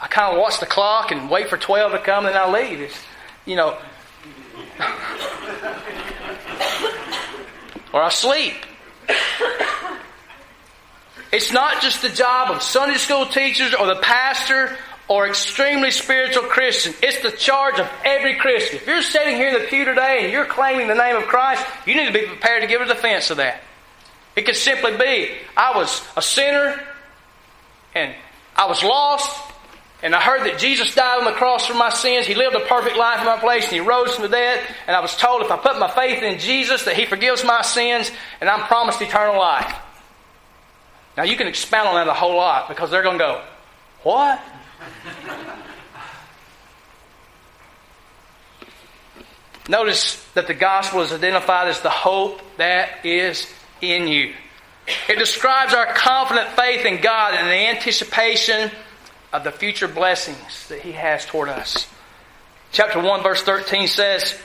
[0.00, 2.50] I kind of watch the clock and wait for 12 to come, and then I
[2.50, 2.80] leave.
[2.80, 2.96] It's,
[3.46, 3.76] you know.
[7.92, 8.54] or I sleep.
[11.32, 14.76] It's not just the job of Sunday school teachers or the pastor
[15.08, 16.94] or extremely spiritual Christian.
[17.02, 18.76] It's the charge of every Christian.
[18.76, 21.64] If you're sitting here in the pew today and you're claiming the name of Christ,
[21.86, 23.62] you need to be prepared to give a defense of that.
[24.36, 26.80] It could simply be, I was a sinner
[27.94, 28.14] and
[28.56, 29.52] I was lost
[30.02, 32.26] and I heard that Jesus died on the cross for my sins.
[32.26, 34.64] He lived a perfect life in my place and He rose from the dead.
[34.86, 37.62] And I was told if I put my faith in Jesus that He forgives my
[37.62, 38.10] sins
[38.40, 39.74] and I'm promised eternal life.
[41.18, 43.42] Now you can expound on that a whole lot because they're going to go,
[44.04, 44.40] What?
[49.68, 54.32] Notice that the gospel is identified as the hope that is in you.
[55.08, 58.70] It describes our confident faith in God and the anticipation
[59.32, 61.88] of the future blessings that He has toward us.
[62.70, 64.40] Chapter 1, verse 13 says,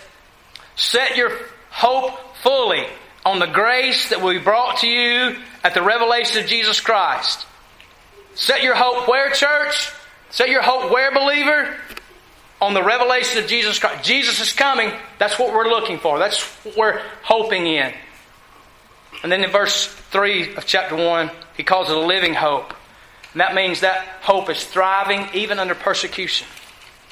[0.76, 1.34] Set your
[1.70, 2.88] hope fully
[3.24, 7.46] on the grace that will be brought to you at the revelation of Jesus Christ.
[8.36, 9.92] Set your hope where, church?
[10.30, 11.76] Set your hope where, believer?
[12.62, 14.04] On the revelation of Jesus Christ.
[14.04, 14.92] Jesus is coming.
[15.20, 16.20] That's what we're looking for.
[16.20, 17.94] That's what we're hoping in.
[19.22, 22.74] And then in verse 3 of chapter 1, he calls it a living hope.
[23.32, 26.48] And that means that hope is thriving even under persecution.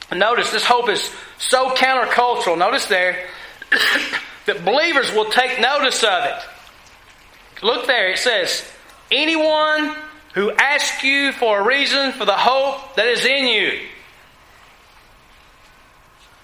[0.09, 2.57] And notice this hope is so countercultural.
[2.57, 3.27] Notice there
[4.45, 6.43] that believers will take notice of it.
[7.61, 8.63] Look there, it says,
[9.11, 9.95] anyone
[10.33, 13.79] who asks you for a reason for the hope that is in you.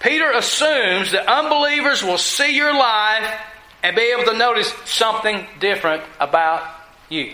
[0.00, 3.28] Peter assumes that unbelievers will see your life
[3.82, 6.62] and be able to notice something different about
[7.08, 7.32] you.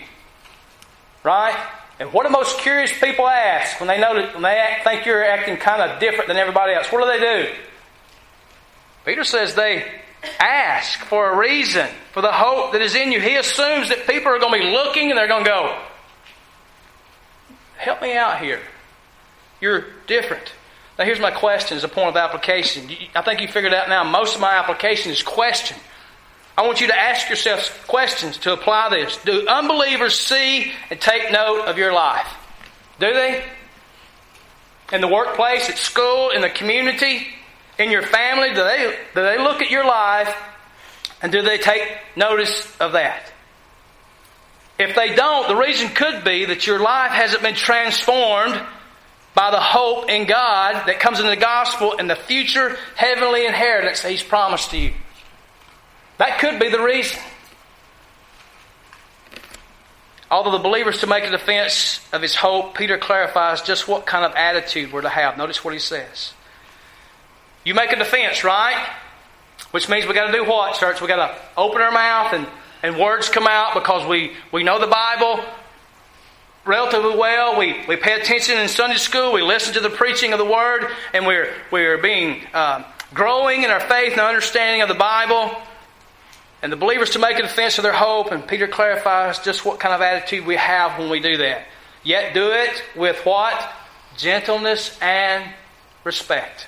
[1.23, 1.55] Right?
[1.99, 5.23] And what do most curious people ask when they that, when they act, think you're
[5.23, 6.91] acting kind of different than everybody else?
[6.91, 7.53] What do they do?
[9.05, 9.85] Peter says they
[10.39, 13.19] ask for a reason for the hope that is in you.
[13.19, 15.81] He assumes that people are going to be looking and they're going to go,
[17.77, 18.61] Help me out here.
[19.61, 20.53] You're different.
[20.97, 22.89] Now, here's my question as a point of application.
[23.13, 25.77] I think you figured out now most of my application is question.
[26.57, 29.17] I want you to ask yourself questions to apply this.
[29.17, 32.27] Do unbelievers see and take note of your life?
[32.99, 33.43] Do they?
[34.93, 37.27] In the workplace, at school, in the community,
[37.77, 40.33] in your family, do they, do they look at your life
[41.21, 41.83] and do they take
[42.15, 43.31] notice of that?
[44.77, 48.61] If they don't, the reason could be that your life hasn't been transformed
[49.33, 54.01] by the hope in God that comes in the gospel and the future heavenly inheritance
[54.01, 54.93] that He's promised to you.
[56.17, 57.19] That could be the reason.
[60.31, 64.25] Although the believers to make a defense of his hope, Peter clarifies just what kind
[64.25, 65.37] of attitude we're to have.
[65.37, 66.33] Notice what he says.
[67.65, 68.87] You make a defense, right?
[69.71, 71.01] Which means we got to do what, church?
[71.01, 72.47] We got to open our mouth and,
[72.83, 75.43] and words come out because we, we know the Bible
[76.63, 77.57] relatively well.
[77.57, 79.33] We, we pay attention in Sunday school.
[79.33, 83.71] We listen to the preaching of the Word, and we're, we're being uh, growing in
[83.71, 85.51] our faith and understanding of the Bible
[86.61, 88.31] and the believers to make a defense of their hope.
[88.31, 91.65] And Peter clarifies just what kind of attitude we have when we do that.
[92.03, 93.73] Yet do it with what?
[94.17, 95.43] Gentleness and
[96.03, 96.67] respect.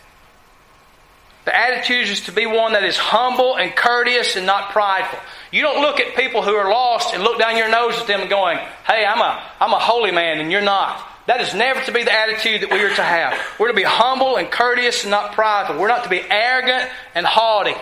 [1.48, 5.18] The attitude is to be one that is humble and courteous and not prideful.
[5.50, 8.20] You don't look at people who are lost and look down your nose at them
[8.20, 11.02] and going, hey, I'm a, I'm a holy man and you're not.
[11.28, 13.40] That is never to be the attitude that we are to have.
[13.58, 15.78] We're to be humble and courteous and not prideful.
[15.78, 17.76] We're not to be arrogant and haughty.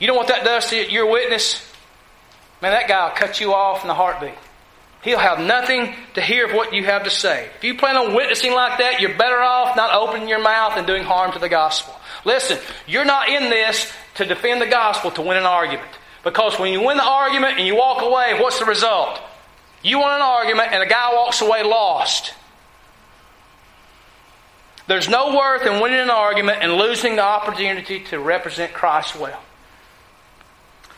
[0.00, 1.64] You know what that does to your witness?
[2.60, 4.34] Man, that guy will cut you off in a heartbeat.
[5.02, 7.48] He'll have nothing to hear of what you have to say.
[7.56, 10.88] If you plan on witnessing like that, you're better off not opening your mouth and
[10.88, 11.95] doing harm to the gospel.
[12.26, 12.58] Listen,
[12.88, 15.88] you're not in this to defend the gospel to win an argument.
[16.24, 19.20] Because when you win the argument and you walk away, what's the result?
[19.80, 22.34] You won an argument and a guy walks away lost.
[24.88, 29.40] There's no worth in winning an argument and losing the opportunity to represent Christ well.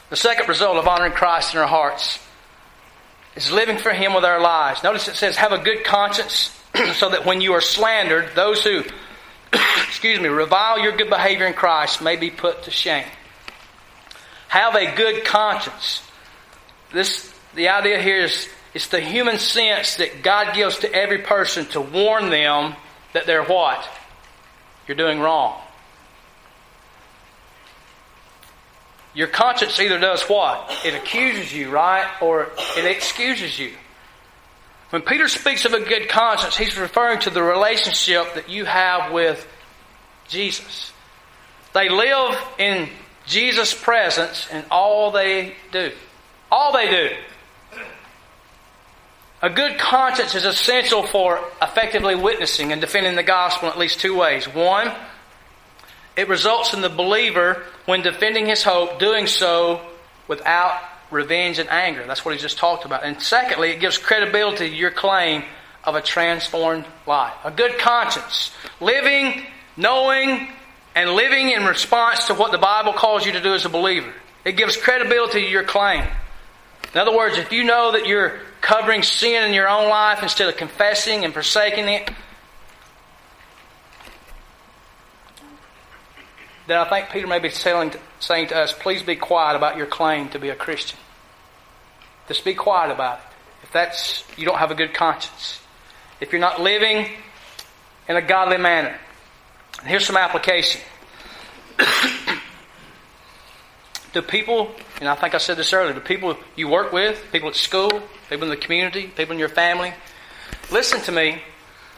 [0.08, 2.18] The second result of honoring Christ in our hearts
[3.36, 4.82] is living for Him with our lives.
[4.82, 6.58] Notice it says, have a good conscience
[6.94, 8.82] so that when you are slandered, those who,
[9.86, 13.06] excuse me, revile your good behavior in Christ may be put to shame.
[14.48, 16.02] Have a good conscience.
[16.92, 21.66] This, the idea here is It's the human sense that God gives to every person
[21.66, 22.74] to warn them
[23.12, 23.88] that they're what?
[24.86, 25.60] You're doing wrong.
[29.14, 30.70] Your conscience either does what?
[30.84, 32.06] It accuses you, right?
[32.22, 33.72] Or it excuses you.
[34.90, 39.12] When Peter speaks of a good conscience, he's referring to the relationship that you have
[39.12, 39.46] with
[40.28, 40.92] Jesus.
[41.74, 42.88] They live in
[43.26, 45.92] Jesus' presence in all they do.
[46.50, 47.10] All they do.
[49.42, 54.00] A good conscience is essential for effectively witnessing and defending the gospel in at least
[54.00, 54.48] two ways.
[54.52, 54.90] One,
[56.16, 59.80] it results in the believer, when defending his hope, doing so
[60.26, 62.04] without revenge and anger.
[62.06, 63.04] That's what he just talked about.
[63.04, 65.44] And secondly, it gives credibility to your claim
[65.84, 67.34] of a transformed life.
[67.44, 68.52] A good conscience.
[68.80, 70.48] Living, knowing,
[70.94, 74.12] and living in response to what the Bible calls you to do as a believer.
[74.44, 76.04] It gives credibility to your claim.
[76.92, 80.48] In other words, if you know that you're covering sin in your own life instead
[80.48, 82.10] of confessing and forsaking it,
[86.68, 90.28] then I think Peter may be saying to us, please be quiet about your claim
[90.30, 90.98] to be a Christian.
[92.28, 93.24] Just be quiet about it.
[93.62, 95.60] If that's, you don't have a good conscience.
[96.20, 97.08] If you're not living
[98.06, 98.98] in a godly manner.
[99.84, 100.82] Here's some application.
[104.12, 107.48] do people, and I think I said this earlier, the people you work with, people
[107.48, 109.94] at school, people in the community, people in your family,
[110.70, 111.40] listen to me.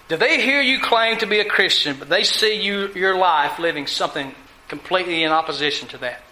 [0.09, 3.59] Do they hear you claim to be a Christian, but they see you, your life
[3.59, 4.33] living something
[4.70, 6.22] completely in opposition to that?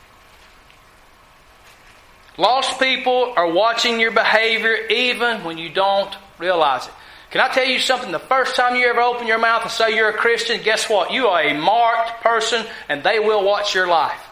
[2.38, 6.92] Lost people are watching your behavior even when you don't realize it.
[7.30, 8.12] Can I tell you something?
[8.12, 11.12] The first time you ever open your mouth and say you're a Christian, guess what?
[11.12, 14.24] You are a marked person and they will watch your life.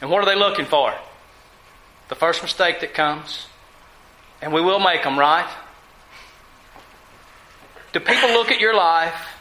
[0.00, 0.94] And what are they looking for?
[2.08, 3.46] The first mistake that comes.
[4.40, 5.48] And we will make them, right?
[7.92, 9.37] Do people look at your life?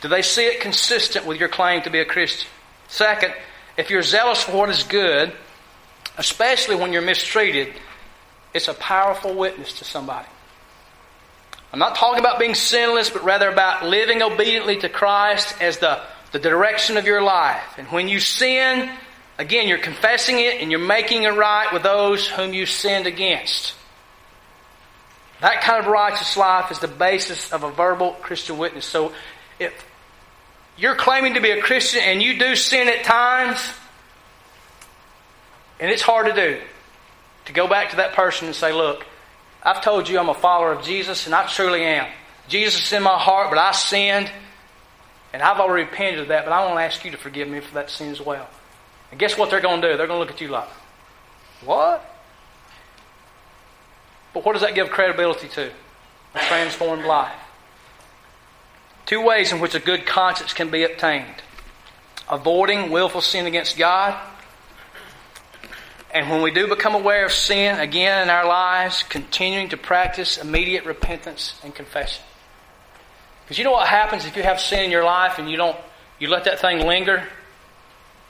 [0.00, 2.48] Do they see it consistent with your claim to be a Christian?
[2.88, 3.34] Second,
[3.76, 5.32] if you're zealous for what is good,
[6.16, 7.72] especially when you're mistreated,
[8.52, 10.28] it's a powerful witness to somebody.
[11.72, 16.02] I'm not talking about being sinless, but rather about living obediently to Christ as the,
[16.32, 17.62] the direction of your life.
[17.78, 18.90] And when you sin,
[19.38, 23.74] again, you're confessing it and you're making it right with those whom you sinned against.
[25.40, 28.84] That kind of righteous life is the basis of a verbal Christian witness.
[28.84, 29.12] So
[29.60, 29.72] if
[30.80, 33.60] you're claiming to be a Christian and you do sin at times,
[35.78, 36.60] and it's hard to do,
[37.44, 39.04] to go back to that person and say, look,
[39.62, 42.08] I've told you I'm a follower of Jesus, and I truly am.
[42.48, 44.30] Jesus is in my heart, but I sinned,
[45.34, 47.60] and I've already repented of that, but I want to ask you to forgive me
[47.60, 48.48] for that sin as well.
[49.10, 49.96] And guess what they're going to do?
[49.98, 50.68] They're going to look at you like,
[51.62, 52.02] what?
[54.32, 55.70] But what does that give credibility to?
[56.34, 57.34] A transformed life.
[59.10, 61.42] Two ways in which a good conscience can be obtained
[62.30, 64.16] avoiding willful sin against God
[66.14, 70.38] and when we do become aware of sin again in our lives, continuing to practice
[70.38, 72.22] immediate repentance and confession.
[73.42, 75.76] Because you know what happens if you have sin in your life and you don't,
[76.20, 77.24] you let that thing linger?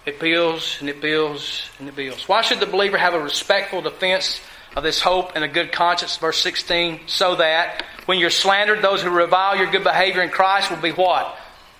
[0.07, 2.27] It builds and it builds and it builds.
[2.27, 4.41] Why should the believer have a respectful defense
[4.77, 6.17] of this hope and a good conscience?
[6.17, 10.71] Verse 16, so that when you're slandered, those who revile your good behavior in Christ
[10.71, 11.37] will be what?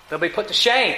[0.09, 0.95] They'll be put to shame.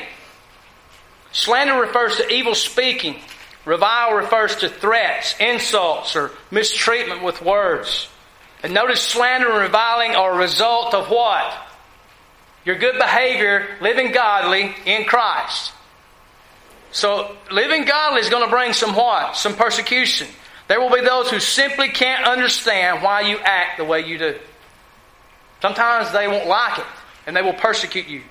[1.32, 3.20] Slander refers to evil speaking,
[3.66, 8.10] Revile refers to threats, insults, or mistreatment with words.
[8.62, 11.54] And notice slander and reviling are a result of what?
[12.66, 15.74] Your good behavior, living godly in Christ.
[16.92, 19.36] So, living godly is going to bring some what?
[19.36, 20.28] Some persecution.
[20.74, 24.40] There will be those who simply can't understand why you act the way you do.
[25.62, 26.86] Sometimes they won't like it,
[27.28, 28.24] and they will persecute you.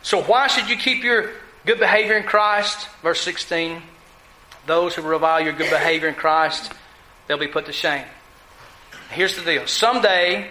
[0.00, 1.32] So, why should you keep your
[1.66, 2.88] good behavior in Christ?
[3.02, 3.82] Verse 16
[4.64, 6.72] those who revile your good behavior in Christ,
[7.26, 8.06] they'll be put to shame.
[9.10, 9.66] Here's the deal.
[9.66, 10.48] Someday,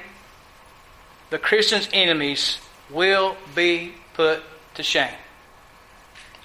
[1.31, 2.59] the Christian's enemies
[2.91, 4.43] will be put
[4.75, 5.15] to shame.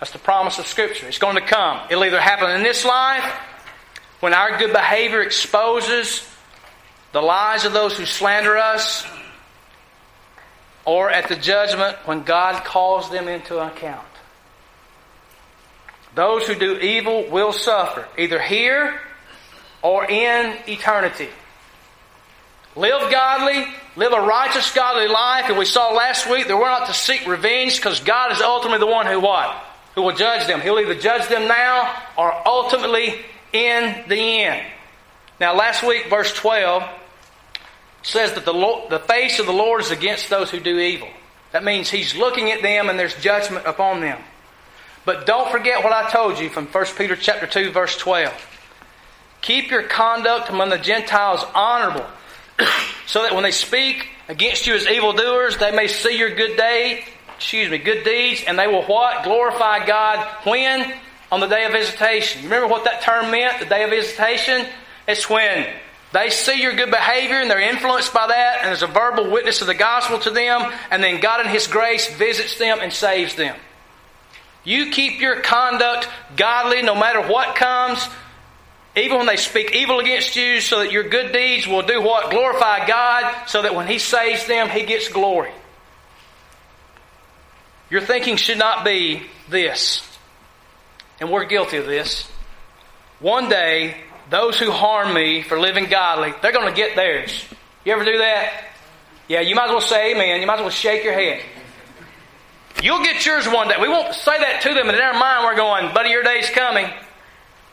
[0.00, 1.06] That's the promise of Scripture.
[1.06, 1.82] It's going to come.
[1.90, 3.30] It'll either happen in this life,
[4.20, 6.26] when our good behavior exposes
[7.12, 9.06] the lies of those who slander us,
[10.84, 14.06] or at the judgment when God calls them into account.
[16.14, 19.00] Those who do evil will suffer, either here
[19.82, 21.28] or in eternity.
[22.74, 25.46] Live godly, live a righteous, godly life.
[25.48, 28.78] And we saw last week that we're not to seek revenge because God is ultimately
[28.78, 29.56] the one who what?
[29.94, 30.60] Who will judge them.
[30.60, 33.24] He'll either judge them now or ultimately
[33.56, 34.66] in the end.
[35.40, 36.82] Now, last week, verse 12
[38.02, 41.08] says that the, Lord, the face of the Lord is against those who do evil.
[41.52, 44.18] That means He's looking at them and there's judgment upon them.
[45.04, 48.32] But don't forget what I told you from 1 Peter chapter 2, verse 12.
[49.40, 52.06] Keep your conduct among the Gentiles honorable,
[53.06, 57.04] so that when they speak against you as evildoers, they may see your good day,
[57.36, 59.22] excuse me, good deeds, and they will what?
[59.22, 60.92] Glorify God when?
[61.30, 62.44] On the day of visitation.
[62.44, 64.66] Remember what that term meant, the day of visitation?
[65.08, 65.66] It's when
[66.12, 69.60] they see your good behavior and they're influenced by that, and there's a verbal witness
[69.60, 73.34] of the gospel to them, and then God in His grace visits them and saves
[73.34, 73.56] them.
[74.64, 78.08] You keep your conduct godly no matter what comes,
[78.96, 82.30] even when they speak evil against you, so that your good deeds will do what?
[82.30, 85.52] Glorify God, so that when He saves them, He gets glory.
[87.90, 90.02] Your thinking should not be this,
[91.20, 92.28] and we're guilty of this.
[93.20, 93.96] One day,
[94.30, 97.44] those who harm me for living godly, they're going to get theirs.
[97.84, 98.64] You ever do that?
[99.28, 100.40] Yeah, you might as well say amen.
[100.40, 101.42] You might as well shake your head.
[102.82, 103.76] You'll get yours one day.
[103.80, 106.50] We won't say that to them, and in our mind we're going, buddy, your day's
[106.50, 106.86] coming.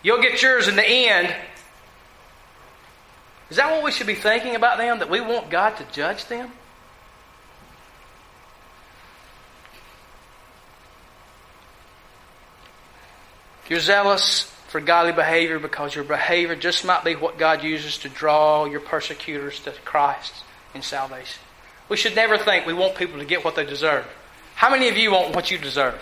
[0.02, 1.36] You'll get yours in the end.
[3.50, 5.00] Is that what we should be thinking about them?
[5.00, 6.52] That we want God to judge them?
[13.74, 18.10] You're zealous for godly behavior because your behavior just might be what God uses to
[18.10, 20.32] draw your persecutors to Christ
[20.76, 21.42] in salvation.
[21.90, 24.06] We should never think we want people to get what they deserve.
[24.54, 26.00] How many of you want what you deserve?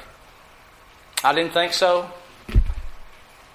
[1.23, 2.11] I didn't think so.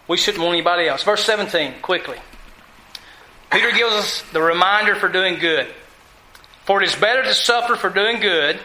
[0.09, 1.03] We shouldn't want anybody else.
[1.03, 2.17] Verse 17, quickly.
[3.53, 5.67] Peter gives us the reminder for doing good.
[6.65, 8.59] For it is better to suffer for doing good,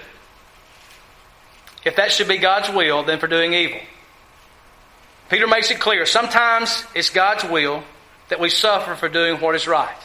[1.84, 3.82] if that should be God's will, than for doing evil.
[5.32, 7.86] Peter makes it clear sometimes it's God's will
[8.28, 9.96] that we suffer for doing what is right.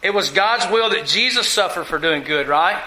[0.00, 2.80] It was God's will that Jesus suffered for doing good, right?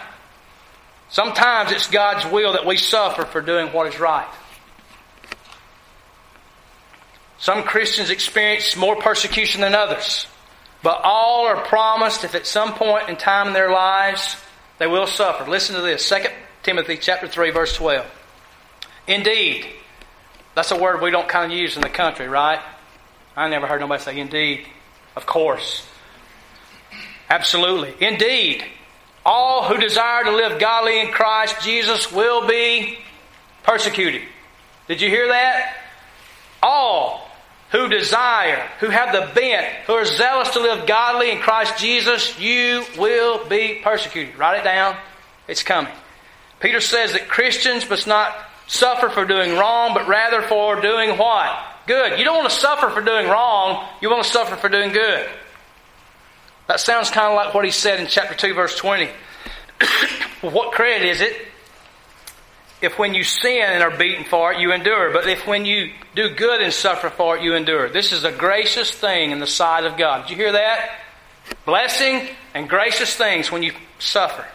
[1.09, 4.29] Sometimes it's God's will that we suffer for doing what is right.
[7.37, 10.25] Some Christians experience more persecution than others,
[10.83, 14.37] but all are promised if at some point in time in their lives
[14.77, 15.49] they will suffer.
[15.51, 16.15] Listen to this 2
[16.63, 18.05] Timothy chapter 3 verse 12.
[19.05, 19.67] Indeed,
[20.59, 22.59] that's a word we don't kind of use in the country, right?
[23.33, 24.67] I never heard nobody say indeed.
[25.15, 25.87] Of course.
[27.29, 27.93] Absolutely.
[28.05, 28.65] Indeed.
[29.25, 32.99] All who desire to live godly in Christ Jesus will be
[33.63, 34.21] persecuted.
[34.89, 35.77] Did you hear that?
[36.61, 37.31] All
[37.71, 42.37] who desire, who have the bent, who are zealous to live godly in Christ Jesus,
[42.37, 44.37] you will be persecuted.
[44.37, 44.97] Write it down.
[45.47, 45.93] It's coming.
[46.59, 48.35] Peter says that Christians must not
[48.69, 51.49] suffer for doing wrong, but rather for doing what?
[51.87, 52.19] Good.
[52.19, 55.27] You don't want to suffer for doing wrong, you want to suffer for doing good.
[56.67, 59.09] That sounds kind of like what he said in chapter 2, verse 20.
[60.43, 61.35] well, what credit is it
[62.79, 65.11] if when you sin and are beaten for it, you endure?
[65.11, 67.89] But if when you do good and suffer for it, you endure?
[67.89, 70.27] This is a gracious thing in the sight of God.
[70.27, 70.91] Did you hear that?
[71.65, 74.45] Blessing and gracious things when you suffer.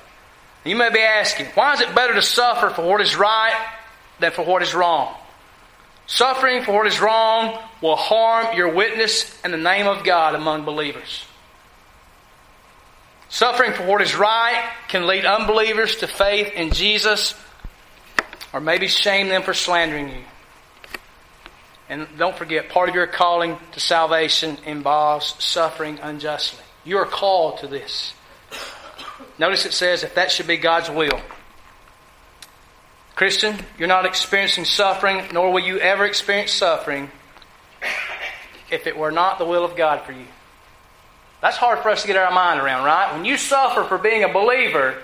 [0.64, 3.70] You may be asking, why is it better to suffer for what is right
[4.20, 5.14] than for what is wrong.
[6.06, 10.64] Suffering for what is wrong will harm your witness in the name of God among
[10.64, 11.24] believers.
[13.28, 17.34] Suffering for what is right can lead unbelievers to faith in Jesus
[18.52, 20.22] or maybe shame them for slandering you.
[21.88, 26.62] And don't forget, part of your calling to salvation involves suffering unjustly.
[26.84, 28.14] You are called to this.
[29.38, 31.20] Notice it says, if that should be God's will.
[33.14, 37.10] Christian, you're not experiencing suffering, nor will you ever experience suffering
[38.70, 40.26] if it were not the will of God for you.
[41.40, 43.12] That's hard for us to get our mind around, right?
[43.12, 44.96] When you suffer for being a believer,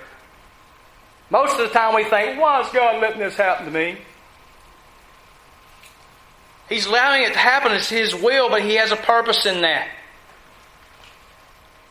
[1.30, 3.98] most of the time we think, why is God letting this happen to me?
[6.68, 7.72] He's allowing it to happen.
[7.72, 9.88] It's His will, but He has a purpose in that.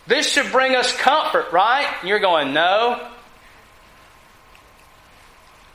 [0.08, 1.88] This should bring us comfort, right?
[2.04, 3.08] you're going, no.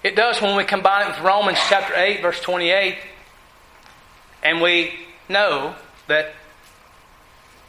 [0.04, 2.98] It does when we combine it with Romans chapter 8, verse 28.
[4.42, 4.92] And we
[5.30, 5.74] know
[6.08, 6.34] that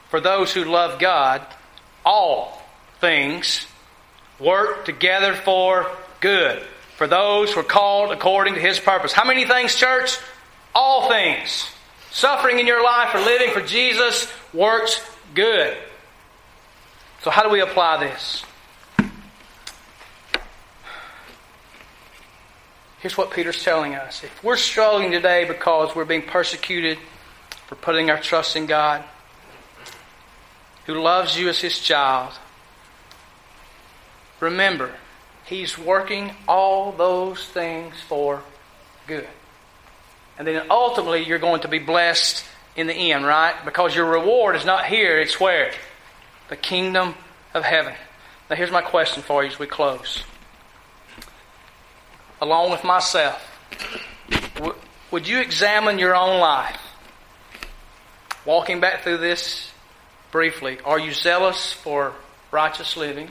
[0.09, 1.41] for those who love God,
[2.05, 2.61] all
[2.99, 3.65] things
[4.37, 6.61] work together for good.
[6.97, 9.13] For those who are called according to His purpose.
[9.13, 10.17] How many things, church?
[10.73, 11.69] All things.
[12.11, 15.01] Suffering in your life or living for Jesus works
[15.33, 15.77] good.
[17.23, 18.43] So, how do we apply this?
[23.05, 24.23] Here's what Peter's telling us.
[24.23, 26.97] If we're struggling today because we're being persecuted
[27.67, 29.03] for putting our trust in God,
[30.87, 32.33] who loves you as his child,
[34.39, 34.91] remember,
[35.45, 38.41] he's working all those things for
[39.05, 39.27] good.
[40.39, 42.43] And then ultimately, you're going to be blessed
[42.75, 43.53] in the end, right?
[43.65, 45.71] Because your reward is not here, it's where?
[46.49, 47.13] The kingdom
[47.53, 47.93] of heaven.
[48.49, 50.23] Now, here's my question for you as we close.
[52.45, 53.41] Along with myself,
[55.09, 56.79] would you examine your own life?
[58.45, 59.71] Walking back through this
[60.31, 62.13] briefly, are you zealous for
[62.51, 63.29] righteous living?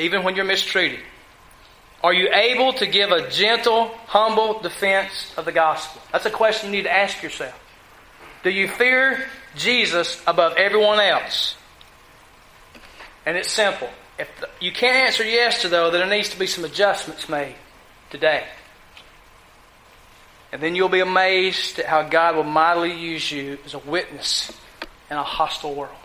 [0.00, 0.98] Even when you're mistreated?
[2.02, 6.02] Are you able to give a gentle, humble defense of the gospel?
[6.10, 7.56] That's a question you need to ask yourself.
[8.42, 11.54] Do you fear Jesus above everyone else?
[13.24, 13.90] And it's simple.
[14.18, 14.28] If
[14.60, 17.54] you can't answer yes to though, then there needs to be some adjustments made
[18.10, 18.44] today.
[20.52, 24.52] And then you'll be amazed at how God will mightily use you as a witness
[25.10, 25.96] in a hostile world.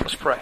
[0.00, 0.40] Let's pray.